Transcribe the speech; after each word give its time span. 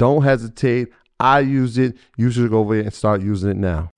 don't 0.00 0.22
hesitate. 0.22 0.88
I 1.20 1.40
use 1.40 1.76
it. 1.76 1.94
You 2.16 2.30
should 2.30 2.48
go 2.48 2.60
over 2.60 2.74
there 2.74 2.84
and 2.84 2.94
start 2.94 3.20
using 3.20 3.50
it 3.50 3.56
now. 3.58 3.90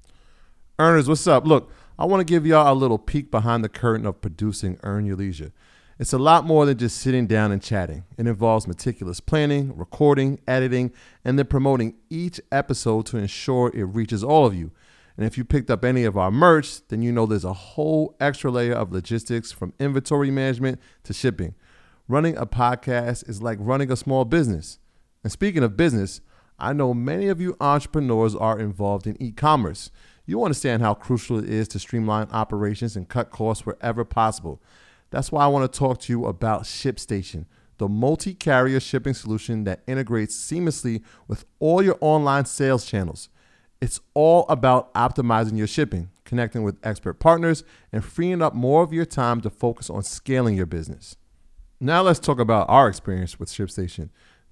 Earners, 0.76 1.08
what's 1.08 1.28
up? 1.28 1.46
Look, 1.46 1.70
I 1.96 2.06
want 2.06 2.20
to 2.20 2.24
give 2.24 2.44
y'all 2.44 2.72
a 2.72 2.74
little 2.74 2.98
peek 2.98 3.30
behind 3.30 3.62
the 3.62 3.68
curtain 3.68 4.04
of 4.04 4.20
producing 4.20 4.80
Earn 4.82 5.06
Your 5.06 5.14
Leisure. 5.14 5.52
It's 6.00 6.12
a 6.12 6.18
lot 6.18 6.44
more 6.44 6.66
than 6.66 6.76
just 6.76 6.98
sitting 6.98 7.28
down 7.28 7.52
and 7.52 7.62
chatting. 7.62 8.02
It 8.18 8.26
involves 8.26 8.66
meticulous 8.66 9.20
planning, 9.20 9.76
recording, 9.76 10.40
editing, 10.48 10.90
and 11.24 11.38
then 11.38 11.46
promoting 11.46 11.94
each 12.10 12.40
episode 12.50 13.06
to 13.06 13.18
ensure 13.18 13.70
it 13.72 13.84
reaches 13.84 14.24
all 14.24 14.44
of 14.44 14.56
you. 14.56 14.72
And 15.16 15.24
if 15.24 15.38
you 15.38 15.44
picked 15.44 15.70
up 15.70 15.84
any 15.84 16.02
of 16.02 16.18
our 16.18 16.32
merch, 16.32 16.84
then 16.88 17.02
you 17.02 17.12
know 17.12 17.26
there's 17.26 17.44
a 17.44 17.52
whole 17.52 18.16
extra 18.18 18.50
layer 18.50 18.74
of 18.74 18.90
logistics 18.90 19.52
from 19.52 19.72
inventory 19.78 20.32
management 20.32 20.80
to 21.04 21.12
shipping. 21.12 21.54
Running 22.08 22.36
a 22.36 22.46
podcast 22.46 23.28
is 23.28 23.40
like 23.40 23.58
running 23.60 23.92
a 23.92 23.96
small 23.96 24.24
business. 24.24 24.80
And 25.22 25.32
speaking 25.32 25.62
of 25.62 25.76
business, 25.76 26.20
I 26.58 26.72
know 26.72 26.94
many 26.94 27.28
of 27.28 27.40
you 27.40 27.56
entrepreneurs 27.60 28.34
are 28.34 28.58
involved 28.58 29.06
in 29.06 29.20
e 29.20 29.32
commerce. 29.32 29.90
You 30.26 30.44
understand 30.44 30.82
how 30.82 30.94
crucial 30.94 31.38
it 31.38 31.48
is 31.48 31.66
to 31.68 31.78
streamline 31.78 32.28
operations 32.30 32.96
and 32.96 33.08
cut 33.08 33.30
costs 33.30 33.66
wherever 33.66 34.04
possible. 34.04 34.62
That's 35.10 35.32
why 35.32 35.44
I 35.44 35.48
want 35.48 35.70
to 35.70 35.78
talk 35.78 36.00
to 36.00 36.12
you 36.12 36.26
about 36.26 36.62
ShipStation, 36.62 37.46
the 37.78 37.88
multi 37.88 38.32
carrier 38.32 38.80
shipping 38.80 39.14
solution 39.14 39.64
that 39.64 39.82
integrates 39.86 40.36
seamlessly 40.36 41.02
with 41.26 41.44
all 41.58 41.82
your 41.82 41.98
online 42.00 42.44
sales 42.44 42.86
channels. 42.86 43.28
It's 43.80 44.00
all 44.14 44.46
about 44.48 44.94
optimizing 44.94 45.58
your 45.58 45.66
shipping, 45.66 46.10
connecting 46.24 46.62
with 46.62 46.78
expert 46.84 47.14
partners, 47.14 47.64
and 47.92 48.04
freeing 48.04 48.40
up 48.40 48.54
more 48.54 48.84
of 48.84 48.92
your 48.92 49.04
time 49.04 49.40
to 49.40 49.50
focus 49.50 49.90
on 49.90 50.04
scaling 50.04 50.56
your 50.56 50.66
business. 50.66 51.16
Now, 51.80 52.02
let's 52.02 52.20
talk 52.20 52.38
about 52.38 52.70
our 52.70 52.88
experience 52.88 53.40
with 53.40 53.48
ShipStation. 53.48 54.10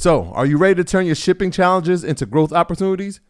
So, 0.00 0.32
are 0.32 0.46
you 0.46 0.56
ready 0.56 0.76
to 0.76 0.82
turn 0.82 1.04
your 1.04 1.14
shipping 1.14 1.50
challenges 1.50 2.04
into 2.04 2.24
growth 2.24 2.54
opportunities? 2.54 3.20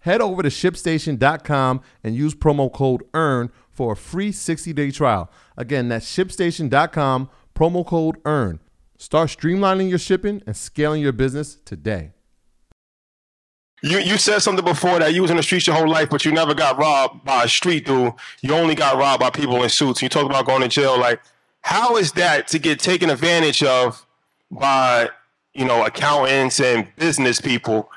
Head 0.00 0.20
over 0.20 0.42
to 0.42 0.48
shipstation.com 0.48 1.82
and 2.02 2.16
use 2.16 2.34
promo 2.34 2.72
code 2.72 3.04
EARN 3.14 3.52
for 3.70 3.92
a 3.92 3.96
free 3.96 4.32
60 4.32 4.72
day 4.72 4.90
trial. 4.90 5.30
Again, 5.56 5.88
that's 5.88 6.04
shipstation.com, 6.04 7.30
promo 7.54 7.86
code 7.86 8.16
EARN. 8.26 8.58
Start 8.98 9.28
streamlining 9.28 9.88
your 9.88 10.00
shipping 10.00 10.42
and 10.48 10.56
scaling 10.56 11.00
your 11.00 11.12
business 11.12 11.58
today. 11.64 12.10
You 13.84 13.98
you 13.98 14.18
said 14.18 14.40
something 14.40 14.64
before 14.64 14.98
that 14.98 15.14
you 15.14 15.22
was 15.22 15.30
in 15.30 15.36
the 15.36 15.44
streets 15.44 15.68
your 15.68 15.76
whole 15.76 15.88
life, 15.88 16.10
but 16.10 16.24
you 16.24 16.32
never 16.32 16.54
got 16.54 16.76
robbed 16.76 17.24
by 17.24 17.44
a 17.44 17.48
street 17.48 17.86
dude. 17.86 18.14
You 18.40 18.52
only 18.52 18.74
got 18.74 18.96
robbed 18.96 19.20
by 19.20 19.30
people 19.30 19.62
in 19.62 19.68
suits. 19.68 20.02
You 20.02 20.08
talk 20.08 20.26
about 20.26 20.44
going 20.44 20.62
to 20.62 20.68
jail. 20.68 20.98
Like, 20.98 21.20
how 21.60 21.96
is 21.96 22.10
that 22.14 22.48
to 22.48 22.58
get 22.58 22.80
taken 22.80 23.10
advantage 23.10 23.62
of 23.62 24.04
by 24.50 25.10
you 25.56 25.64
know 25.64 25.84
accountants 25.84 26.60
and 26.60 26.86
business 26.96 27.40
people 27.40 27.90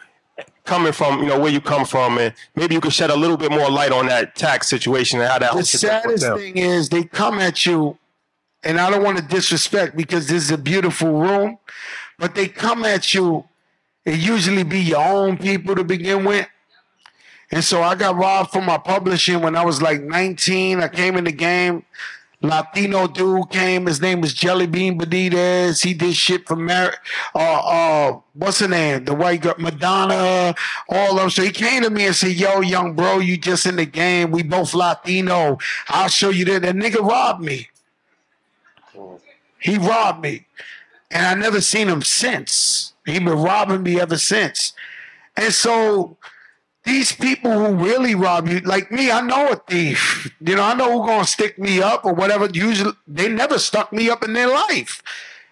coming 0.69 0.91
from, 0.91 1.19
you 1.19 1.25
know, 1.25 1.39
where 1.39 1.51
you 1.51 1.59
come 1.59 1.83
from, 1.83 2.19
and 2.19 2.33
maybe 2.55 2.75
you 2.75 2.81
could 2.81 2.93
shed 2.93 3.09
a 3.09 3.15
little 3.15 3.37
bit 3.37 3.51
more 3.51 3.69
light 3.71 3.91
on 3.91 4.05
that 4.05 4.35
tax 4.35 4.69
situation 4.69 5.19
and 5.19 5.27
how 5.27 5.39
that. 5.39 5.55
The 5.55 5.63
saddest 5.63 6.23
thing 6.23 6.57
is 6.57 6.89
they 6.89 7.03
come 7.03 7.39
at 7.39 7.65
you, 7.65 7.97
and 8.63 8.79
I 8.79 8.91
don't 8.91 9.03
want 9.03 9.17
to 9.17 9.23
disrespect 9.23 9.97
because 9.97 10.27
this 10.27 10.43
is 10.43 10.51
a 10.51 10.57
beautiful 10.57 11.11
room, 11.11 11.57
but 12.19 12.35
they 12.35 12.47
come 12.47 12.85
at 12.85 13.13
you. 13.13 13.45
It 14.05 14.19
usually 14.19 14.63
be 14.63 14.79
your 14.79 15.03
own 15.03 15.37
people 15.37 15.75
to 15.75 15.83
begin 15.83 16.23
with. 16.23 16.47
And 17.51 17.63
so 17.63 17.81
I 17.81 17.95
got 17.95 18.15
robbed 18.15 18.51
from 18.51 18.65
my 18.65 18.77
publishing 18.77 19.41
when 19.41 19.55
I 19.55 19.65
was 19.65 19.81
like 19.81 20.01
19. 20.01 20.81
I 20.81 20.87
came 20.87 21.17
in 21.17 21.23
the 21.23 21.31
game. 21.31 21.83
Latino 22.41 23.07
dude 23.07 23.49
came. 23.49 23.85
His 23.85 23.99
name 24.01 24.21
was 24.21 24.33
Jelly 24.33 24.65
Bean 24.65 24.97
Benitez. 24.97 25.83
He 25.83 25.93
did 25.93 26.15
shit 26.15 26.47
for 26.47 26.55
Mar- 26.55 26.95
uh, 27.35 27.37
uh, 27.37 28.19
what's 28.33 28.59
her 28.59 28.67
name? 28.67 29.03
The 29.03 29.13
white 29.13 29.41
girl, 29.41 29.55
Madonna, 29.57 30.55
all 30.87 31.11
of 31.11 31.17
them. 31.17 31.29
So 31.29 31.43
he 31.43 31.51
came 31.51 31.83
to 31.83 31.89
me 31.89 32.05
and 32.05 32.15
said, 32.15 32.31
Yo, 32.31 32.61
young 32.61 32.93
bro, 32.93 33.19
you 33.19 33.37
just 33.37 33.65
in 33.65 33.75
the 33.75 33.85
game. 33.85 34.31
We 34.31 34.43
both 34.43 34.73
Latino. 34.73 35.57
I'll 35.89 36.07
show 36.07 36.29
you 36.29 36.45
that. 36.45 36.61
That 36.61 36.75
nigga 36.75 37.05
robbed 37.05 37.43
me. 37.43 37.69
He 39.59 39.77
robbed 39.77 40.21
me. 40.21 40.45
And 41.11 41.25
I 41.25 41.33
never 41.33 41.59
seen 41.59 41.89
him 41.89 42.01
since. 42.01 42.93
He 43.05 43.19
been 43.19 43.29
robbing 43.29 43.83
me 43.83 43.99
ever 43.99 44.17
since. 44.17 44.73
And 45.35 45.53
so 45.53 46.17
these 46.89 47.11
people 47.11 47.51
who 47.51 47.75
really 47.75 48.15
rob 48.15 48.47
you, 48.49 48.59
like 48.61 48.91
me, 48.91 49.11
I 49.11 49.21
know 49.21 49.51
a 49.51 49.55
thief. 49.55 50.33
You 50.39 50.55
know, 50.55 50.63
I 50.63 50.73
know 50.73 50.91
who's 50.91 51.07
gonna 51.07 51.25
stick 51.25 51.59
me 51.59 51.81
up 51.81 52.03
or 52.03 52.13
whatever. 52.13 52.49
Usually, 52.51 52.93
they 53.07 53.29
never 53.29 53.59
stuck 53.59 53.93
me 53.93 54.09
up 54.09 54.23
in 54.23 54.33
their 54.33 54.47
life. 54.47 55.03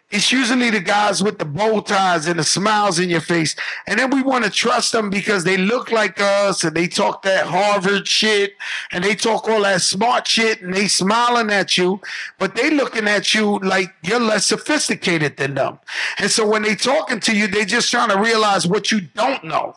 it's 0.09 0.31
usually 0.31 0.69
the 0.69 0.79
guys 0.79 1.21
with 1.21 1.37
the 1.37 1.43
bow 1.45 1.81
ties 1.81 2.27
and 2.27 2.39
the 2.39 2.43
smiles 2.43 2.97
in 2.97 3.09
your 3.09 3.21
face. 3.21 3.55
And 3.85 3.99
then 3.99 4.09
we 4.09 4.21
want 4.23 4.45
to 4.45 4.49
trust 4.49 4.93
them 4.93 5.09
because 5.09 5.43
they 5.43 5.57
look 5.57 5.91
like 5.91 6.21
us 6.21 6.63
and 6.63 6.75
they 6.75 6.87
talk 6.87 7.23
that 7.23 7.45
Harvard 7.45 8.07
shit 8.07 8.53
and 8.91 9.03
they 9.03 9.15
talk 9.15 9.49
all 9.49 9.63
that 9.63 9.81
smart 9.81 10.25
shit 10.25 10.61
and 10.61 10.73
they 10.73 10.87
smiling 10.87 11.51
at 11.51 11.77
you, 11.77 11.99
but 12.39 12.55
they 12.55 12.69
looking 12.69 13.07
at 13.07 13.33
you 13.33 13.59
like 13.59 13.93
you're 14.01 14.19
less 14.19 14.45
sophisticated 14.45 15.35
than 15.37 15.55
them. 15.55 15.77
And 16.19 16.31
so 16.31 16.47
when 16.47 16.61
they 16.61 16.75
talking 16.75 17.19
to 17.21 17.35
you, 17.35 17.47
they 17.47 17.65
just 17.65 17.91
trying 17.91 18.09
to 18.09 18.17
realize 18.17 18.65
what 18.65 18.91
you 18.91 19.01
don't 19.01 19.43
know. 19.43 19.75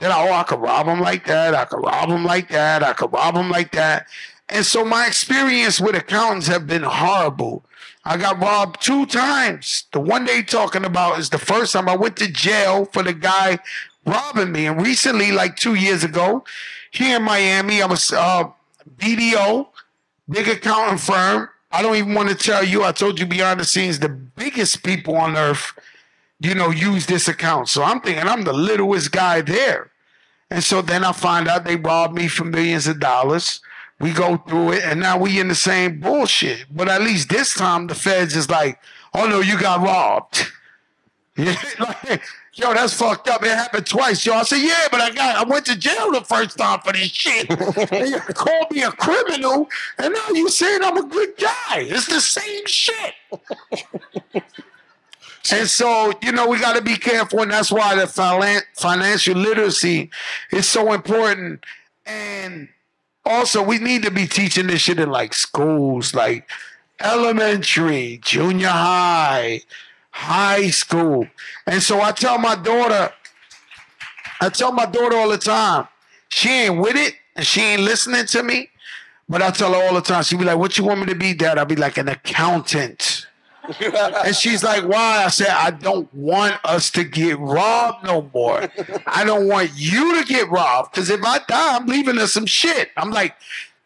That 0.00 0.10
oh, 0.12 0.32
I 0.32 0.42
could 0.42 0.60
rob 0.60 0.86
them 0.86 1.00
like 1.00 1.26
that. 1.26 1.54
I 1.54 1.64
could 1.64 1.84
rob 1.84 2.08
them 2.08 2.24
like 2.24 2.48
that. 2.48 2.82
I 2.82 2.92
could 2.92 3.12
rob 3.12 3.34
them 3.34 3.50
like 3.50 3.72
that. 3.72 4.06
And 4.48 4.66
so 4.66 4.84
my 4.84 5.06
experience 5.06 5.80
with 5.80 5.94
accountants 5.94 6.48
have 6.48 6.66
been 6.66 6.82
horrible 6.82 7.64
I 8.04 8.16
got 8.16 8.40
robbed 8.40 8.82
two 8.82 9.04
times. 9.06 9.84
The 9.92 10.00
one 10.00 10.24
they 10.24 10.42
talking 10.42 10.84
about 10.84 11.18
is 11.18 11.30
the 11.30 11.38
first 11.38 11.72
time 11.72 11.88
I 11.88 11.96
went 11.96 12.16
to 12.16 12.28
jail 12.28 12.86
for 12.86 13.02
the 13.02 13.12
guy 13.12 13.58
robbing 14.06 14.52
me. 14.52 14.66
And 14.66 14.80
recently, 14.80 15.32
like 15.32 15.56
two 15.56 15.74
years 15.74 16.02
ago, 16.02 16.44
here 16.90 17.16
in 17.16 17.22
Miami, 17.22 17.82
I 17.82 17.86
was 17.86 18.10
uh, 18.10 18.44
BDO, 18.96 19.68
big 20.28 20.48
accounting 20.48 20.98
firm. 20.98 21.50
I 21.72 21.82
don't 21.82 21.96
even 21.96 22.14
want 22.14 22.30
to 22.30 22.34
tell 22.34 22.64
you. 22.64 22.84
I 22.84 22.92
told 22.92 23.20
you 23.20 23.26
behind 23.26 23.60
the 23.60 23.64
scenes, 23.64 23.98
the 23.98 24.08
biggest 24.08 24.82
people 24.82 25.16
on 25.16 25.36
earth, 25.36 25.72
you 26.40 26.54
know, 26.54 26.70
use 26.70 27.06
this 27.06 27.28
account. 27.28 27.68
So 27.68 27.82
I'm 27.82 28.00
thinking 28.00 28.26
I'm 28.26 28.44
the 28.44 28.52
littlest 28.52 29.12
guy 29.12 29.42
there. 29.42 29.90
And 30.50 30.64
so 30.64 30.82
then 30.82 31.04
I 31.04 31.12
find 31.12 31.46
out 31.46 31.64
they 31.64 31.76
robbed 31.76 32.14
me 32.14 32.26
for 32.26 32.44
millions 32.44 32.86
of 32.86 32.98
dollars. 32.98 33.60
We 34.00 34.12
go 34.12 34.38
through 34.38 34.72
it, 34.72 34.84
and 34.84 34.98
now 34.98 35.18
we 35.18 35.38
in 35.38 35.48
the 35.48 35.54
same 35.54 36.00
bullshit. 36.00 36.64
But 36.70 36.88
at 36.88 37.02
least 37.02 37.28
this 37.28 37.54
time, 37.54 37.86
the 37.86 37.94
feds 37.94 38.34
is 38.34 38.48
like, 38.48 38.80
"Oh 39.14 39.28
no, 39.28 39.40
you 39.40 39.58
got 39.60 39.80
robbed." 39.80 40.48
Like, 41.36 42.22
yo, 42.52 42.74
that's 42.74 42.92
fucked 42.92 43.28
up. 43.28 43.42
It 43.42 43.48
happened 43.48 43.86
twice, 43.86 44.26
yo. 44.26 44.34
I 44.34 44.42
said, 44.42 44.58
yeah, 44.58 44.88
but 44.90 45.00
I 45.00 45.10
got, 45.10 45.36
I 45.36 45.48
went 45.48 45.64
to 45.66 45.76
jail 45.76 46.12
the 46.12 46.20
first 46.20 46.58
time 46.58 46.80
for 46.80 46.92
this 46.92 47.08
shit. 47.08 47.48
and 47.92 48.10
you 48.10 48.20
called 48.20 48.70
me 48.70 48.82
a 48.82 48.92
criminal, 48.92 49.66
and 49.96 50.12
now 50.12 50.28
you 50.34 50.50
saying 50.50 50.80
I'm 50.82 50.98
a 50.98 51.06
good 51.06 51.36
guy. 51.38 51.86
It's 51.88 52.06
the 52.06 52.20
same 52.20 52.66
shit. 52.66 53.14
and 55.52 55.68
so, 55.68 56.12
you 56.22 56.32
know, 56.32 56.46
we 56.46 56.58
got 56.58 56.76
to 56.76 56.82
be 56.82 56.96
careful, 56.96 57.40
and 57.42 57.50
that's 57.50 57.72
why 57.72 57.94
the 57.94 58.06
financial 58.06 59.34
literacy 59.34 60.10
is 60.52 60.68
so 60.68 60.92
important. 60.92 61.64
And 62.06 62.68
also 63.24 63.62
we 63.62 63.78
need 63.78 64.02
to 64.02 64.10
be 64.10 64.26
teaching 64.26 64.66
this 64.66 64.82
shit 64.82 64.98
in 64.98 65.10
like 65.10 65.34
schools, 65.34 66.14
like 66.14 66.48
elementary, 67.00 68.20
junior 68.22 68.68
high, 68.68 69.62
high 70.10 70.68
school. 70.70 71.26
And 71.66 71.82
so 71.82 72.00
I 72.00 72.12
tell 72.12 72.38
my 72.38 72.56
daughter, 72.56 73.12
I 74.40 74.48
tell 74.48 74.72
my 74.72 74.86
daughter 74.86 75.16
all 75.16 75.28
the 75.28 75.38
time, 75.38 75.86
she 76.28 76.48
ain't 76.48 76.78
with 76.78 76.96
it 76.96 77.14
and 77.36 77.46
she 77.46 77.60
ain't 77.60 77.82
listening 77.82 78.26
to 78.26 78.42
me. 78.42 78.68
But 79.28 79.42
I 79.42 79.50
tell 79.50 79.72
her 79.72 79.86
all 79.86 79.94
the 79.94 80.00
time, 80.00 80.24
she 80.24 80.36
be 80.36 80.44
like, 80.44 80.58
What 80.58 80.76
you 80.76 80.84
want 80.84 81.00
me 81.00 81.06
to 81.06 81.14
be, 81.14 81.34
Dad? 81.34 81.56
I'll 81.56 81.64
be 81.64 81.76
like 81.76 81.98
an 81.98 82.08
accountant. 82.08 83.19
And 83.80 84.34
she's 84.34 84.62
like, 84.62 84.84
why? 84.84 85.24
I 85.24 85.28
said, 85.28 85.48
I 85.48 85.70
don't 85.70 86.12
want 86.14 86.58
us 86.64 86.90
to 86.92 87.04
get 87.04 87.38
robbed 87.38 88.04
no 88.04 88.30
more. 88.34 88.68
I 89.06 89.24
don't 89.24 89.46
want 89.48 89.70
you 89.74 90.20
to 90.20 90.26
get 90.26 90.50
robbed. 90.50 90.92
Because 90.92 91.10
if 91.10 91.22
I 91.22 91.38
die, 91.38 91.76
I'm 91.76 91.86
leaving 91.86 92.18
us 92.18 92.32
some 92.32 92.46
shit. 92.46 92.90
I'm 92.96 93.10
like, 93.10 93.34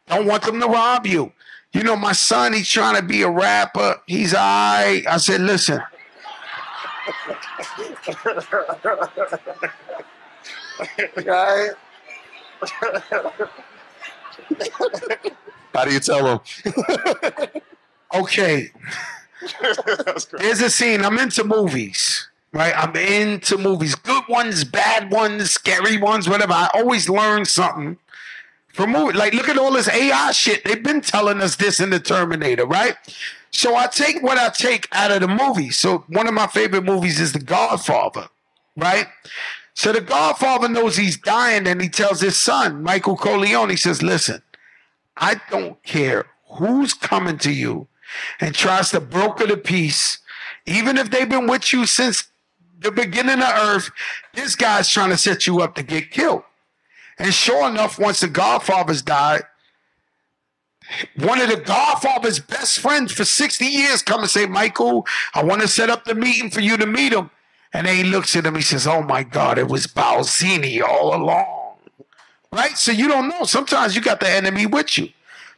don't 0.09 0.27
want 0.27 0.43
them 0.43 0.61
to 0.61 0.67
rob 0.67 1.07
you. 1.07 1.33
You 1.73 1.83
know, 1.83 1.97
my 1.97 2.13
son, 2.13 2.53
he's 2.53 2.69
trying 2.69 2.97
to 2.97 3.03
be 3.03 3.23
a 3.23 3.31
rapper. 3.31 4.01
He's 4.07 4.33
all 4.33 4.41
right. 4.41 5.03
I 5.09 5.17
said, 5.17 5.41
listen. 5.41 5.83
right? 11.27 11.71
How 15.75 15.85
do 15.85 15.93
you 15.93 16.01
tell 16.01 16.39
him? 16.39 16.41
okay. 18.15 18.71
There's 20.39 20.61
a 20.61 20.71
scene. 20.71 21.05
I'm 21.05 21.19
into 21.19 21.45
movies, 21.45 22.29
right? 22.53 22.75
I'm 22.77 22.95
into 22.97 23.59
movies. 23.59 23.95
Good 23.95 24.25
ones, 24.29 24.65
bad 24.65 25.11
ones, 25.11 25.51
scary 25.51 25.97
ones, 25.97 26.29
whatever. 26.29 26.53
I 26.53 26.71
always 26.75 27.09
learn 27.09 27.45
something 27.45 27.99
from 28.73 28.93
movie. 28.93 29.17
Like, 29.17 29.35
look 29.35 29.49
at 29.49 29.59
all 29.59 29.73
this 29.73 29.89
AI 29.89 30.33
shit. 30.33 30.65
They've 30.65 30.83
been 30.83 31.01
telling 31.01 31.41
us 31.41 31.57
this 31.57 31.81
in 31.81 31.91
the 31.91 32.01
Terminator, 32.01 32.67
right? 32.67 32.97
So 33.51 33.77
I 33.77 33.87
take 33.87 34.23
what 34.23 34.37
I 34.37 34.49
take 34.49 34.89
out 34.93 35.13
of 35.13 35.21
the 35.21 35.29
movie. 35.29 35.71
So 35.71 36.05
one 36.09 36.27
of 36.27 36.35
my 36.35 36.49
favorite 36.49 36.85
movies 36.85 37.21
is 37.21 37.33
The 37.33 37.39
Godfather, 37.39 38.29
right? 38.77 39.07
So 39.75 39.93
the 39.93 40.01
Godfather 40.01 40.69
knows 40.69 40.97
he's 40.97 41.17
dying, 41.17 41.67
and 41.67 41.81
he 41.81 41.89
tells 41.89 42.21
his 42.21 42.37
son, 42.39 42.83
Michael 42.83 43.17
Corleone, 43.17 43.71
he 43.71 43.77
says, 43.77 44.03
"Listen, 44.03 44.41
I 45.17 45.41
don't 45.51 45.83
care 45.83 46.27
who's 46.59 46.95
coming 46.95 47.39
to 47.39 47.53
you 47.53 47.89
and 48.41 48.55
tries 48.55 48.91
to 48.91 49.01
broker 49.01 49.47
the 49.47 49.57
peace, 49.57 50.19
even 50.67 50.99
if 50.99 51.11
they've 51.11 51.29
been 51.29 51.47
with 51.47 51.73
you 51.73 51.87
since 51.87 52.29
the 52.81 52.91
beginning 52.91 53.41
of 53.41 53.49
earth, 53.49 53.91
this 54.35 54.55
guy's 54.55 54.89
trying 54.89 55.11
to 55.11 55.17
set 55.17 55.47
you 55.47 55.61
up 55.61 55.75
to 55.75 55.83
get 55.83 56.11
killed. 56.11 56.43
And 57.19 57.33
sure 57.33 57.69
enough, 57.69 57.99
once 57.99 58.21
the 58.21 58.29
Godfathers 58.29 59.03
died, 59.03 59.43
one 61.17 61.41
of 61.41 61.49
the 61.49 61.57
Godfather's 61.57 62.41
best 62.41 62.79
friends 62.79 63.13
for 63.13 63.25
60 63.25 63.65
years 63.65 64.03
come 64.03 64.21
and 64.21 64.31
say, 64.31 64.47
Michael, 64.47 65.07
I 65.35 65.43
want 65.43 65.63
to 65.63 65.69
set 65.69 65.91
up 65.91 66.05
the 66.05 66.15
meeting 66.15 66.51
for 66.51 66.61
you 66.61 66.77
to 66.77 66.87
meet 66.87 67.13
him. 67.13 67.31
And 67.73 67.87
then 67.87 67.97
he 67.97 68.05
looks 68.05 68.37
at 68.37 68.47
him, 68.47 68.55
he 68.55 68.63
says, 68.63 68.87
Oh 68.87 69.03
my 69.03 69.23
God, 69.23 69.59
it 69.59 69.69
was 69.69 69.87
Barzini 69.87 70.83
all 70.83 71.15
along. 71.15 71.77
Right? 72.53 72.77
So 72.77 72.93
you 72.93 73.09
don't 73.09 73.29
know. 73.29 73.45
Sometimes 73.45 73.97
you 73.97 74.03
got 74.03 74.21
the 74.21 74.31
enemy 74.31 74.67
with 74.67 74.97
you. 74.97 75.09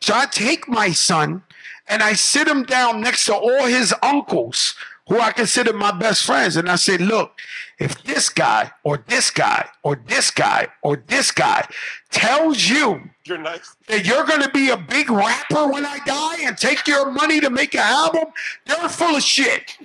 So 0.01 0.15
I 0.15 0.27
take 0.27 0.69
my 0.69 0.93
son 0.93 1.43
and 1.89 2.03
I 2.03 2.15
sit 2.15 2.49
him 2.49 2.65
down 2.65 3.01
next 3.01 3.27
to 3.27 3.35
all 3.35 3.67
his 3.67 3.95
uncles 4.03 4.75
who 5.09 5.21
I 5.21 5.31
consider 5.33 5.73
my 5.73 5.93
best 5.93 6.25
friends. 6.25 6.57
And 6.57 6.69
I 6.69 6.77
say, 6.77 6.99
look, 6.99 7.39
if 7.79 8.03
this 8.03 8.29
guy 8.29 8.73
or 8.83 9.05
this 9.07 9.31
guy 9.31 9.69
or 9.83 9.97
this 10.07 10.31
guy 10.31 10.69
or 10.83 10.97
this 10.97 11.31
guy 11.31 11.69
tells 12.11 12.69
you 12.69 13.11
you're 13.25 13.39
nice. 13.39 13.77
that 13.87 14.05
you're 14.05 14.25
going 14.25 14.43
to 14.43 14.51
be 14.51 14.71
a 14.71 14.77
big 14.77 15.11
rapper 15.11 15.69
when 15.69 15.85
I 15.85 15.99
die 16.05 16.39
and 16.43 16.57
take 16.59 16.87
your 16.89 17.11
money 17.11 17.41
to 17.41 17.51
make 17.51 17.75
an 17.75 17.83
album, 17.83 18.27
they're 18.65 18.89
full 18.89 19.17
of 19.17 19.23
shit. 19.23 19.77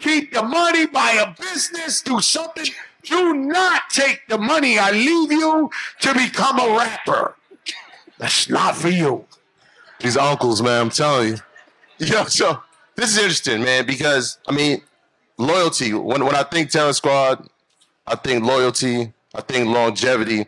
Keep 0.00 0.32
the 0.32 0.42
money, 0.42 0.86
buy 0.86 1.24
a 1.26 1.34
business, 1.40 2.02
do 2.02 2.20
something. 2.20 2.66
Do 3.04 3.32
not 3.32 3.88
take 3.90 4.22
the 4.28 4.38
money 4.38 4.78
I 4.78 4.90
leave 4.90 5.32
you 5.32 5.70
to 6.00 6.14
become 6.14 6.58
a 6.58 6.76
rapper. 6.76 7.36
That's 8.18 8.48
not 8.50 8.76
for 8.76 8.88
you. 8.88 9.24
These 10.00 10.16
uncles, 10.16 10.62
man, 10.62 10.82
I'm 10.82 10.90
telling 10.90 11.28
you. 11.28 11.36
Yo, 11.98 12.24
so 12.24 12.62
this 12.94 13.12
is 13.12 13.18
interesting, 13.18 13.62
man, 13.62 13.86
because 13.86 14.38
I 14.48 14.52
mean, 14.52 14.82
loyalty. 15.38 15.92
When 15.94 16.24
when 16.24 16.34
I 16.34 16.42
think 16.44 16.70
Terror 16.70 16.92
Squad, 16.92 17.46
I 18.06 18.16
think 18.16 18.44
loyalty, 18.44 19.12
I 19.34 19.40
think 19.40 19.68
longevity. 19.68 20.46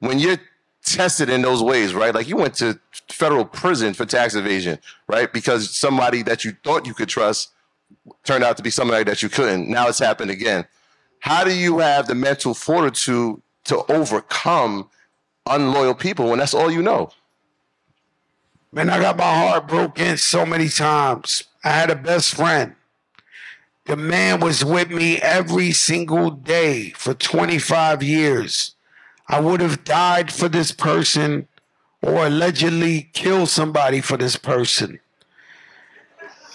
When 0.00 0.18
you're 0.18 0.38
tested 0.84 1.28
in 1.28 1.42
those 1.42 1.62
ways, 1.62 1.94
right? 1.94 2.14
Like 2.14 2.28
you 2.28 2.36
went 2.36 2.54
to 2.56 2.78
federal 3.10 3.44
prison 3.44 3.94
for 3.94 4.06
tax 4.06 4.34
evasion, 4.34 4.78
right? 5.08 5.32
Because 5.32 5.76
somebody 5.76 6.22
that 6.22 6.44
you 6.44 6.52
thought 6.64 6.86
you 6.86 6.94
could 6.94 7.08
trust 7.08 7.50
turned 8.24 8.44
out 8.44 8.56
to 8.56 8.62
be 8.62 8.70
somebody 8.70 9.04
that 9.04 9.22
you 9.22 9.28
couldn't. 9.28 9.68
Now 9.68 9.88
it's 9.88 9.98
happened 9.98 10.30
again. 10.30 10.66
How 11.20 11.44
do 11.44 11.54
you 11.54 11.78
have 11.78 12.06
the 12.06 12.14
mental 12.14 12.54
fortitude 12.54 13.40
to 13.64 13.92
overcome 13.92 14.88
unloyal 15.46 15.94
people 15.94 16.30
when 16.30 16.38
that's 16.38 16.54
all 16.54 16.70
you 16.70 16.82
know? 16.82 17.10
Man, 18.72 18.88
I 18.88 19.00
got 19.00 19.16
my 19.16 19.24
heart 19.24 19.66
broken 19.66 20.16
so 20.16 20.46
many 20.46 20.68
times. 20.68 21.44
I 21.64 21.70
had 21.70 21.90
a 21.90 21.96
best 21.96 22.34
friend. 22.34 22.76
The 23.86 23.96
man 23.96 24.38
was 24.38 24.64
with 24.64 24.90
me 24.90 25.16
every 25.18 25.72
single 25.72 26.30
day 26.30 26.90
for 26.90 27.12
25 27.12 28.02
years. 28.02 28.76
I 29.26 29.40
would 29.40 29.60
have 29.60 29.82
died 29.82 30.32
for 30.32 30.48
this 30.48 30.70
person 30.70 31.48
or 32.00 32.26
allegedly 32.26 33.10
killed 33.12 33.48
somebody 33.48 34.00
for 34.00 34.16
this 34.16 34.36
person. 34.36 35.00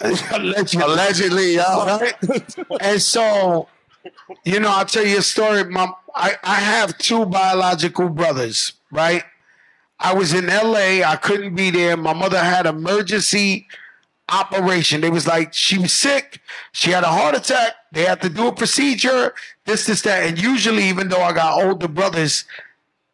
allegedly, 0.00 0.82
allegedly 0.82 1.54
yeah. 1.56 1.98
Right? 1.98 2.56
and 2.80 3.02
so, 3.02 3.68
you 4.44 4.58
know, 4.58 4.70
I'll 4.70 4.86
tell 4.86 5.06
you 5.06 5.18
a 5.18 5.22
story. 5.22 5.64
My, 5.64 5.90
I, 6.14 6.36
I 6.42 6.54
have 6.56 6.96
two 6.96 7.26
biological 7.26 8.08
brothers, 8.08 8.72
right? 8.90 9.24
I 9.98 10.14
was 10.14 10.34
in 10.34 10.46
LA. 10.46 11.02
I 11.02 11.18
couldn't 11.20 11.54
be 11.54 11.70
there. 11.70 11.96
My 11.96 12.12
mother 12.12 12.38
had 12.38 12.66
emergency 12.66 13.66
operation. 14.28 15.00
They 15.00 15.10
was 15.10 15.26
like, 15.26 15.54
she 15.54 15.78
was 15.78 15.92
sick. 15.92 16.40
She 16.72 16.90
had 16.90 17.04
a 17.04 17.08
heart 17.08 17.34
attack. 17.34 17.72
They 17.92 18.04
had 18.04 18.20
to 18.22 18.28
do 18.28 18.48
a 18.48 18.52
procedure, 18.52 19.34
this, 19.64 19.86
this, 19.86 20.02
that. 20.02 20.26
And 20.28 20.38
usually, 20.38 20.84
even 20.84 21.08
though 21.08 21.22
I 21.22 21.32
got 21.32 21.62
older 21.62 21.88
brothers, 21.88 22.44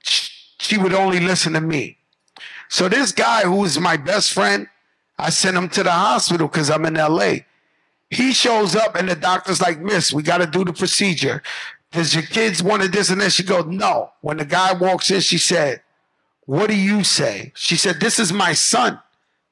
she 0.03 0.79
would 0.79 0.95
only 0.95 1.21
listen 1.21 1.53
to 1.53 1.61
me. 1.61 1.99
So 2.69 2.89
this 2.89 3.13
guy 3.13 3.43
who 3.43 3.57
was 3.57 3.79
my 3.79 3.97
best 3.97 4.33
friend, 4.33 4.67
I 5.19 5.31
sent 5.31 5.57
him 5.57 5.69
to 5.71 5.83
the 5.83 5.93
hospital 5.93 6.49
because 6.49 6.71
I'm 6.71 6.87
in 6.87 6.95
LA. 6.95 7.35
He 8.11 8.33
shows 8.33 8.75
up 8.75 8.97
and 8.97 9.09
the 9.09 9.15
doctor's 9.15 9.61
like, 9.61 9.81
Miss, 9.81 10.13
we 10.13 10.23
got 10.23 10.39
to 10.39 10.47
do 10.47 10.65
the 10.65 10.73
procedure. 10.73 11.43
Does 11.93 12.15
your 12.15 12.25
kids 12.25 12.63
want 12.63 12.91
this 12.91 13.11
and 13.11 13.21
this? 13.21 13.35
She 13.35 13.43
goes, 13.43 13.67
No. 13.67 14.13
When 14.23 14.39
the 14.39 14.45
guy 14.45 14.73
walks 14.73 15.11
in, 15.11 15.21
she 15.21 15.39
said, 15.39 15.83
What 16.47 16.69
do 16.69 16.77
you 16.77 17.05
say? 17.05 17.53
She 17.55 17.77
said, 17.77 18.01
This 18.01 18.19
is 18.19 18.33
my 18.33 18.53
son 18.53 18.99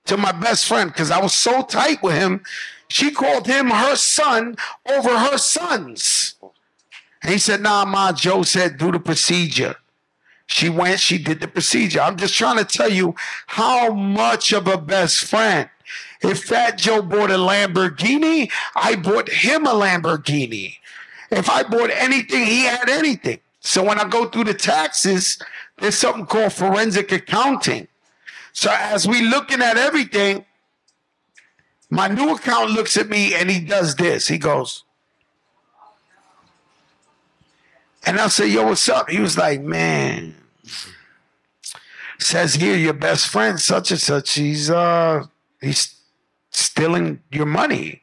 to 0.07 0.17
my 0.17 0.33
best 0.33 0.67
friend 0.67 0.91
because 0.91 1.11
I 1.11 1.21
was 1.21 1.35
so 1.35 1.63
tight 1.63 2.03
with 2.03 2.15
him. 2.15 2.43
She 2.89 3.11
called 3.11 3.47
him 3.47 3.71
her 3.71 3.95
son 3.95 4.57
over 4.91 5.17
her 5.19 5.39
sons. 5.39 6.35
And 7.23 7.33
he 7.33 7.39
said, 7.39 7.61
Nah, 7.61 7.85
Ma, 7.85 8.13
Joe 8.13 8.43
said, 8.43 8.79
Do 8.79 8.91
the 8.91 8.99
procedure. 8.99 9.77
She 10.47 10.69
went, 10.69 10.99
she 10.99 11.17
did 11.17 11.41
the 11.41 11.47
procedure. 11.47 12.01
I'm 12.01 12.17
just 12.17 12.35
trying 12.35 12.59
to 12.59 12.65
tell 12.65 12.91
you 12.91 13.15
how 13.47 13.93
much 13.93 14.53
of 14.53 14.67
a 14.67 14.77
best 14.77 15.25
friend. 15.25 15.71
If 16.23 16.45
Fat 16.45 16.77
Joe 16.77 17.03
bought 17.03 17.31
a 17.31 17.35
Lamborghini, 17.35 18.51
I 18.75 18.97
bought 18.97 19.29
him 19.29 19.65
a 19.67 19.71
Lamborghini. 19.71 20.77
If 21.31 21.49
I 21.49 21.63
bought 21.63 21.91
anything, 21.91 22.45
he 22.47 22.65
had 22.65 22.89
anything. 22.89 23.39
So 23.61 23.85
when 23.85 24.01
I 24.01 24.09
go 24.09 24.27
through 24.27 24.45
the 24.45 24.55
taxes, 24.55 25.39
there's 25.81 25.97
something 25.97 26.27
called 26.27 26.53
forensic 26.53 27.11
accounting. 27.13 27.89
So 28.53 28.71
as 28.73 29.09
we 29.09 29.23
looking 29.23 29.63
at 29.63 29.77
everything, 29.77 30.45
my 31.89 32.09
new 32.09 32.35
account 32.35 32.71
looks 32.71 32.97
at 32.97 33.09
me 33.09 33.35
and 33.35 33.51
he 33.51 33.61
does 33.61 33.97
this. 33.97 34.29
He 34.29 34.39
goes, 34.39 34.85
and 38.07 38.19
I 38.19 38.29
say, 38.29 38.49
yo, 38.49 38.67
what's 38.67 38.89
up? 38.89 39.11
He 39.11 39.21
was 39.21 39.37
like, 39.37 39.61
man, 39.61 40.35
says 42.19 42.55
here 42.55 42.77
your 42.77 42.93
best 42.93 43.29
friend 43.29 43.59
such 43.59 43.91
and 43.91 44.01
such 44.01 44.35
he's 44.35 44.71
uh 44.71 45.25
he's 45.61 45.97
stealing 46.51 47.21
your 47.31 47.47
money 47.47 48.00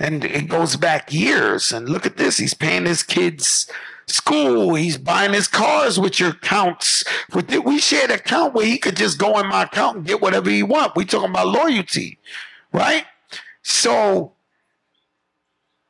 and 0.00 0.24
it 0.24 0.48
goes 0.48 0.74
back 0.74 1.12
years. 1.12 1.70
And 1.70 1.88
look 1.88 2.06
at 2.06 2.16
this. 2.16 2.38
He's 2.38 2.54
paying 2.54 2.86
his 2.86 3.04
kids 3.04 3.70
school. 4.08 4.74
He's 4.74 4.98
buying 4.98 5.32
his 5.32 5.46
cars 5.46 6.00
with 6.00 6.18
your 6.18 6.30
accounts. 6.30 7.04
With 7.32 7.52
it 7.52 7.64
we 7.64 7.78
shared 7.78 8.10
an 8.10 8.18
account 8.18 8.54
where 8.54 8.66
he 8.66 8.78
could 8.78 8.96
just 8.96 9.18
go 9.18 9.38
in 9.38 9.46
my 9.46 9.62
account 9.62 9.98
and 9.98 10.06
get 10.06 10.20
whatever 10.20 10.50
he 10.50 10.64
want. 10.64 10.96
We 10.96 11.04
talking 11.04 11.30
about 11.30 11.46
loyalty 11.46 12.18
right? 12.72 13.04
So 13.62 14.32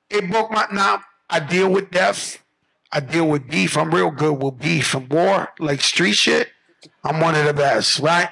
it 0.09 0.31
broke 0.31 0.51
my 0.51 0.67
now 0.73 1.03
i 1.29 1.39
deal 1.39 1.71
with 1.71 1.91
death. 1.91 2.43
I 2.93 2.99
deal 2.99 3.29
with 3.29 3.49
beef. 3.49 3.77
I'm 3.77 3.95
real 3.95 4.11
good 4.11 4.43
with 4.43 4.59
beef 4.59 4.95
and 4.95 5.09
war 5.13 5.51
like 5.61 5.81
street 5.81 6.15
shit. 6.15 6.49
I'm 7.05 7.21
one 7.21 7.37
of 7.37 7.45
the 7.45 7.55
best, 7.55 8.01
right? 8.01 8.29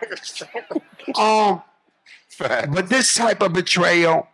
um, 1.17 1.63
but 2.39 2.89
this 2.89 3.15
type 3.15 3.41
of 3.41 3.53
betrayal, 3.53 4.27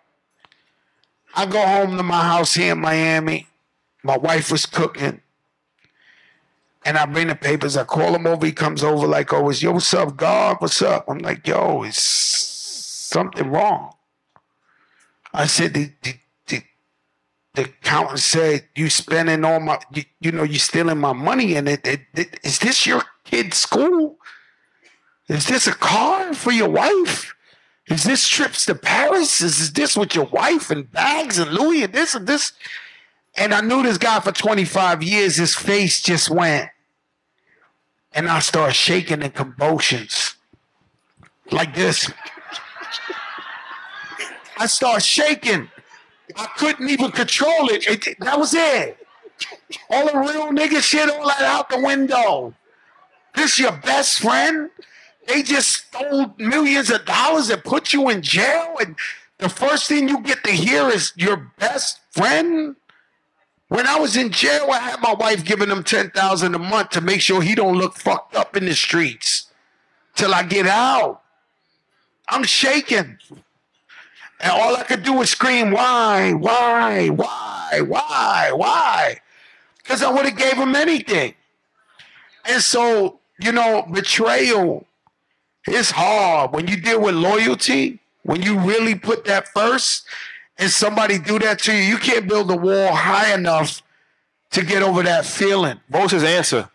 I 1.35 1.47
go 1.47 1.61
home 1.61 1.97
to 1.97 2.03
my 2.03 2.23
house 2.23 2.55
here 2.55 2.73
in 2.73 2.81
Miami. 2.81 3.49
My 4.03 4.17
wife 4.17 4.53
was 4.53 4.67
cooking. 4.67 5.21
And 6.85 6.99
I 6.99 7.07
bring 7.07 7.29
the 7.29 7.35
papers. 7.35 7.77
I 7.77 7.85
call 7.85 8.15
him 8.15 8.27
over. 8.27 8.45
He 8.47 8.53
comes 8.53 8.85
over 8.85 9.07
like 9.07 9.33
always. 9.33 9.63
Yo, 9.63 9.73
what's 9.73 9.93
up, 9.95 10.17
God? 10.17 10.57
What's 10.61 10.83
up? 10.83 11.07
I'm 11.09 11.19
like, 11.19 11.47
yo, 11.47 11.83
is 11.83 11.97
something 11.97 13.51
wrong? 13.51 13.95
I 15.33 15.47
said, 15.47 15.75
the, 15.75 15.91
the, 16.03 16.15
the, 16.47 16.63
the 17.55 17.63
accountant 17.65 18.21
said, 18.21 18.69
you 18.77 18.91
spending 18.91 19.45
all 19.45 19.61
my, 19.61 19.81
you, 19.93 20.05
you 20.21 20.31
know, 20.31 20.45
you 20.45 20.59
stealing 20.59 20.99
my 20.99 21.15
money. 21.15 21.57
And 21.57 21.69
it, 21.69 21.87
it, 21.87 22.01
it, 22.15 22.41
is 22.45 22.59
this 22.59 22.87
your 22.87 23.03
kid's 23.25 23.57
school? 23.57 24.19
Is 25.29 25.47
this 25.47 25.67
a 25.67 25.75
car 25.75 26.35
for 26.35 26.53
your 26.53 26.69
wife? 26.69 27.34
Is 27.89 28.05
this 28.05 28.27
trips 28.29 28.65
to 28.67 28.75
Paris? 28.75 29.41
Is 29.41 29.73
this 29.73 29.97
with 29.97 30.15
your 30.15 30.27
wife 30.27 30.71
and 30.71 30.91
bags 30.91 31.39
and 31.39 31.51
Louis 31.51 31.83
and 31.83 31.93
this 31.93 32.15
and 32.15 32.27
this? 32.27 32.53
And 33.37 33.53
I 33.53 33.61
knew 33.61 33.83
this 33.83 33.99
guy 33.99 34.21
for 34.21 34.33
25 34.33 35.03
years. 35.03 35.37
His 35.37 35.55
face 35.55 36.03
just 36.03 36.31
went. 36.31 36.71
And 38.13 38.29
I 38.29 38.39
started 38.39 38.75
shaking 38.75 39.23
in 39.23 39.31
convulsions. 39.33 40.37
Like 41.51 41.75
this. 41.75 42.11
I 44.57 44.67
started 44.67 45.05
shaking. 45.05 45.69
I 46.37 46.47
couldn't 46.57 46.89
even 46.89 47.11
control 47.11 47.69
it. 47.69 47.87
it. 47.87 48.17
That 48.21 48.39
was 48.39 48.55
it. 48.55 48.97
All 49.91 50.07
the 50.07 50.19
real 50.19 50.53
nigga 50.53 50.81
shit, 50.81 51.11
all 51.11 51.27
that 51.27 51.43
out 51.43 51.69
the 51.69 51.81
window. 51.81 52.55
This 53.35 53.59
your 53.59 53.73
best 53.73 54.21
friend? 54.21 54.71
They 55.27 55.43
just 55.43 55.69
stole 55.69 56.35
millions 56.39 56.91
of 56.91 57.05
dollars 57.05 57.51
and 57.51 57.63
put 57.65 57.93
you 57.93 58.09
in 58.11 58.23
jail, 58.23 58.77
and 58.81 58.97
the 59.39 59.49
first 59.49 59.89
thing 59.89 60.09
you 60.09 60.23
get 60.23 60.45
to 60.45 60.51
hear 60.51 60.89
is 60.89 61.13
your 61.17 61.51
best 61.59 62.01
friend. 62.11 62.77
When 63.69 63.87
I 63.87 63.99
was 63.99 64.17
in 64.17 64.31
jail, 64.31 64.69
I 64.71 64.79
had 64.79 65.01
my 65.01 65.15
wife 65.15 65.45
giving 65.45 65.71
him 65.71 65.83
ten 65.83 66.11
thousand 66.11 66.55
a 66.55 66.59
month 66.59 66.91
to 66.91 67.01
make 67.01 67.21
sure 67.21 67.43
he 67.43 67.55
don't 67.55 67.79
look 67.79 67.97
fucked 67.97 68.37
up 68.37 68.57
in 68.57 68.67
the 68.67 68.75
streets 68.75 69.51
till 70.15 70.35
I 70.35 70.43
get 70.43 70.67
out. 70.67 71.23
I'm 72.29 72.45
shaking. 72.45 73.19
And 74.41 74.53
all 74.53 74.77
I 74.77 74.83
could 74.83 75.03
do 75.03 75.15
was 75.15 75.31
scream, 75.31 75.71
why, 75.71 76.33
why, 76.33 77.09
why, 77.09 77.81
why, 77.81 78.51
why? 78.53 79.21
Because 79.79 80.03
I 80.03 80.11
would 80.11 80.27
have 80.27 80.37
gave 80.37 80.55
him 80.55 80.75
anything. 80.75 81.35
And 82.45 82.63
so, 82.63 83.21
you 83.41 83.53
know, 83.53 83.87
betrayal 83.91 84.87
it's 85.67 85.91
hard 85.91 86.53
when 86.53 86.69
you 86.69 86.77
deal 86.77 87.01
with 87.01 87.15
loyalty, 87.15 88.01
when 88.23 88.43
you 88.43 88.59
really 88.59 88.95
put 88.95 89.25
that 89.27 89.49
first, 89.49 90.05
and 90.59 90.71
somebody 90.71 91.19
do 91.19 91.39
that 91.39 91.59
to 91.61 91.73
you, 91.73 91.83
you 91.83 91.99
can't 91.99 92.29
build 92.29 92.51
a 92.51 92.57
wall 92.57 92.95
high 92.95 93.35
enough 93.35 93.83
to 94.51 94.65
get 94.65 94.83
over 94.83 95.03
that 95.03 95.27
feeling. 95.27 95.81
What 95.89 96.05
was 96.05 96.13
his 96.13 96.25
answer? 96.25 96.69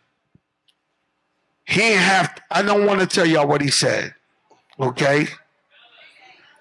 He 1.65 1.81
ain't 1.81 1.99
have. 1.99 2.35
To, 2.35 2.41
I 2.51 2.61
don't 2.61 2.85
want 2.85 2.99
to 2.99 3.07
tell 3.07 3.25
y'all 3.25 3.47
what 3.47 3.61
he 3.61 3.69
said. 3.69 4.13
Okay. 4.79 5.27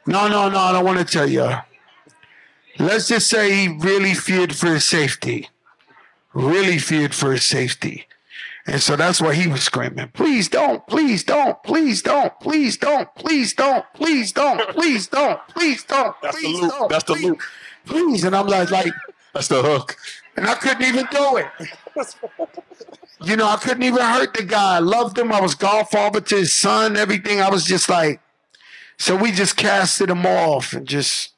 No, 0.06 0.28
no, 0.28 0.48
no. 0.48 0.58
I 0.58 0.72
don't 0.72 0.84
want 0.84 0.98
to 0.98 1.04
tell 1.04 1.28
y'all. 1.28 1.62
Let's 2.78 3.08
just 3.08 3.28
say 3.28 3.52
he 3.52 3.68
really 3.68 4.14
feared 4.14 4.54
for 4.54 4.66
his 4.66 4.84
safety. 4.84 5.48
Really 6.34 6.78
feared 6.78 7.14
for 7.14 7.32
his 7.32 7.44
safety. 7.44 8.06
And 8.68 8.82
so 8.82 8.96
that's 8.96 9.20
why 9.20 9.32
he 9.34 9.48
was 9.48 9.62
screaming, 9.62 10.08
please 10.08 10.48
don't, 10.48 10.86
please 10.86 11.24
don't, 11.24 11.60
please 11.62 12.02
don't, 12.02 12.38
please 12.40 12.76
don't, 12.76 13.08
please 13.14 13.54
don't, 13.54 13.84
please 13.94 14.32
don't, 14.32 14.68
please 14.68 15.06
don't, 15.06 15.40
please 15.48 15.84
don't, 15.84 16.14
That's 16.22 16.36
the 16.36 16.40
please 16.42 16.60
loop. 16.60 16.70
don't. 16.72 16.88
That's 16.90 17.04
the 17.04 17.14
loop. 17.14 17.40
Please. 17.86 18.24
And 18.24 18.36
I'm 18.36 18.46
like, 18.46 18.70
like, 18.70 18.92
That's 19.32 19.48
the 19.48 19.62
hook. 19.62 19.96
and 20.36 20.46
I 20.46 20.54
couldn't 20.54 20.82
even 20.82 21.06
do 21.10 21.38
it. 21.38 21.46
You 23.24 23.36
know, 23.36 23.48
I 23.48 23.56
couldn't 23.56 23.82
even 23.82 24.00
hurt 24.02 24.34
the 24.34 24.42
guy. 24.44 24.76
I 24.76 24.78
loved 24.80 25.18
him. 25.18 25.32
I 25.32 25.40
was 25.40 25.54
godfather 25.54 26.20
to 26.20 26.36
his 26.36 26.52
son, 26.54 26.96
everything. 26.96 27.40
I 27.40 27.48
was 27.50 27.64
just 27.64 27.88
like, 27.88 28.20
so 28.98 29.16
we 29.16 29.32
just 29.32 29.56
casted 29.56 30.10
him 30.10 30.26
off 30.26 30.74
and 30.74 30.86
just 30.86 31.32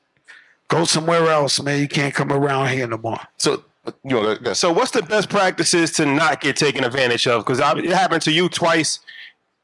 go 0.68 0.84
somewhere 0.84 1.28
else, 1.30 1.62
man. 1.62 1.78
You 1.80 1.88
can't 1.88 2.12
come 2.14 2.32
around 2.32 2.68
here 2.70 2.86
no 2.88 2.98
more. 2.98 3.20
So, 3.36 3.64
you 4.04 4.36
know, 4.40 4.52
so 4.52 4.72
what's 4.72 4.90
the 4.90 5.02
best 5.02 5.28
practices 5.28 5.92
to 5.92 6.06
not 6.06 6.40
get 6.40 6.56
taken 6.56 6.84
advantage 6.84 7.26
of? 7.26 7.44
Because 7.44 7.58
it 7.58 7.90
happened 7.90 8.22
to 8.22 8.32
you 8.32 8.48
twice. 8.48 9.00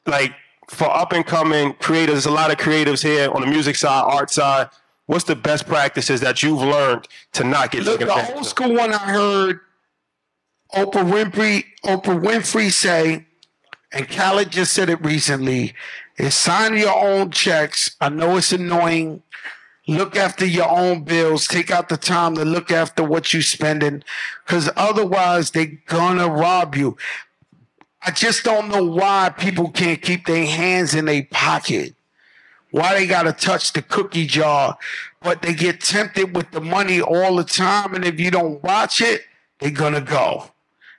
Like 0.06 0.32
for 0.68 0.88
up 0.88 1.12
and 1.12 1.24
coming 1.26 1.74
creators, 1.74 2.14
there's 2.14 2.26
a 2.26 2.30
lot 2.30 2.50
of 2.50 2.58
creatives 2.58 3.02
here 3.02 3.30
on 3.30 3.40
the 3.40 3.46
music 3.46 3.76
side, 3.76 4.04
art 4.04 4.30
side. 4.30 4.68
What's 5.06 5.24
the 5.24 5.36
best 5.36 5.66
practices 5.66 6.20
that 6.20 6.42
you've 6.42 6.60
learned 6.60 7.06
to 7.34 7.44
not 7.44 7.70
get 7.70 7.84
Look, 7.84 8.00
taken 8.00 8.08
the 8.08 8.14
advantage 8.14 8.34
old 8.34 8.44
of? 8.44 8.48
school 8.48 8.74
one 8.74 8.92
I 8.92 8.98
heard 8.98 9.60
Oprah 10.74 11.08
Winfrey, 11.08 11.64
Oprah 11.84 12.20
Winfrey 12.20 12.72
say, 12.72 13.26
and 13.92 14.08
Khaled 14.08 14.50
just 14.50 14.72
said 14.72 14.90
it 14.90 15.04
recently, 15.04 15.74
is 16.18 16.34
sign 16.34 16.76
your 16.76 16.94
own 16.94 17.30
checks. 17.30 17.94
I 18.00 18.08
know 18.08 18.36
it's 18.36 18.52
annoying. 18.52 19.22
Look 19.88 20.16
after 20.16 20.44
your 20.44 20.68
own 20.68 21.04
bills. 21.04 21.46
Take 21.46 21.70
out 21.70 21.88
the 21.88 21.96
time 21.96 22.34
to 22.34 22.44
look 22.44 22.70
after 22.70 23.04
what 23.04 23.32
you're 23.32 23.42
spending, 23.42 24.02
because 24.44 24.68
otherwise 24.76 25.52
they're 25.52 25.78
gonna 25.86 26.28
rob 26.28 26.74
you. 26.74 26.96
I 28.02 28.10
just 28.10 28.44
don't 28.44 28.68
know 28.68 28.84
why 28.84 29.32
people 29.36 29.70
can't 29.70 30.02
keep 30.02 30.26
their 30.26 30.46
hands 30.46 30.94
in 30.94 31.04
their 31.04 31.26
pocket. 31.30 31.94
Why 32.70 32.94
they 32.94 33.06
gotta 33.06 33.32
touch 33.32 33.72
the 33.72 33.82
cookie 33.82 34.26
jar, 34.26 34.76
but 35.22 35.42
they 35.42 35.54
get 35.54 35.80
tempted 35.80 36.34
with 36.34 36.50
the 36.50 36.60
money 36.60 37.00
all 37.00 37.36
the 37.36 37.44
time, 37.44 37.94
and 37.94 38.04
if 38.04 38.18
you 38.18 38.30
don't 38.30 38.62
watch 38.62 39.00
it, 39.00 39.22
they're 39.60 39.70
gonna 39.70 40.00
go. 40.00 40.50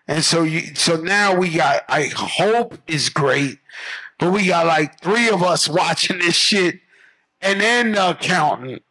And 0.08 0.24
so 0.24 0.44
you, 0.44 0.76
so 0.76 0.96
now 0.96 1.36
we 1.36 1.50
got. 1.50 1.84
I 1.90 2.06
hope 2.16 2.78
is 2.88 3.10
great, 3.10 3.60
but 4.18 4.32
we 4.32 4.48
got 4.48 4.66
like 4.66 5.02
three 5.02 5.30
of 5.30 5.44
us 5.44 5.68
watching 5.70 6.20
this 6.20 6.36
shit, 6.36 6.80
and 7.42 7.62
then 7.62 7.92
the 7.94 8.12
accountant. 8.12 8.84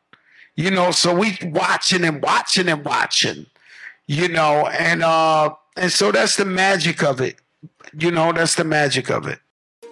You 0.54 0.70
know, 0.70 0.90
so 0.90 1.14
we 1.14 1.38
watching 1.42 2.04
and 2.04 2.22
watching 2.22 2.68
and 2.68 2.84
watching. 2.84 3.46
You 4.06 4.28
know, 4.28 4.66
and 4.66 5.02
uh, 5.02 5.54
and 5.76 5.92
so 5.92 6.12
that's 6.12 6.36
the 6.36 6.44
magic 6.44 7.02
of 7.02 7.20
it. 7.20 7.36
You 7.98 8.10
know, 8.10 8.32
that's 8.32 8.54
the 8.54 8.64
magic 8.64 9.10
of 9.10 9.26
it. 9.26 9.38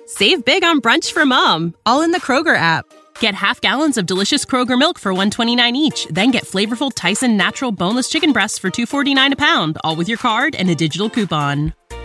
Save 0.06 0.44
big 0.44 0.64
on 0.64 0.80
brunch 0.80 1.12
for 1.12 1.26
mom, 1.26 1.74
all 1.86 2.02
in 2.02 2.12
the 2.12 2.20
Kroger 2.20 2.56
app. 2.56 2.86
Get 3.20 3.34
half 3.34 3.60
gallons 3.60 3.96
of 3.96 4.06
delicious 4.06 4.44
Kroger 4.44 4.78
milk 4.78 4.98
for 4.98 5.12
129 5.12 5.76
each, 5.76 6.06
then 6.10 6.30
get 6.30 6.44
flavorful 6.44 6.92
Tyson 6.94 7.36
natural 7.36 7.72
boneless 7.72 8.08
chicken 8.08 8.32
breasts 8.32 8.58
for 8.58 8.70
249 8.70 9.32
a 9.32 9.36
pound, 9.36 9.78
all 9.84 9.96
with 9.96 10.08
your 10.08 10.18
card 10.18 10.54
and 10.54 10.68
a 10.68 10.74
digital 10.74 11.08
coupon. 11.08 11.74